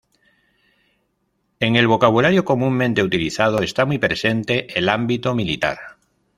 [1.59, 5.77] En el vocabulario comúnmente utilizado está muy presente el ámbito militar.